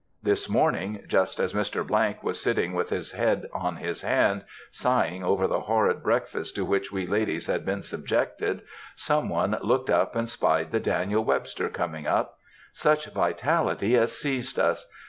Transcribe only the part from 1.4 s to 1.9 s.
Mr.——